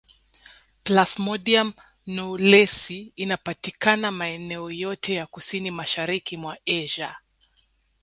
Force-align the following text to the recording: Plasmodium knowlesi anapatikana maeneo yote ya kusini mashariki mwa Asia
Plasmodium 0.83 1.73
knowlesi 2.07 3.13
anapatikana 3.17 4.11
maeneo 4.11 4.71
yote 4.71 5.13
ya 5.13 5.25
kusini 5.27 5.71
mashariki 5.71 6.37
mwa 6.37 6.57
Asia 6.65 7.15